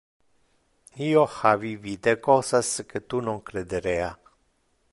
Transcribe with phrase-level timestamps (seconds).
[1.07, 4.09] Io ha vivite cosas que tu non crederea.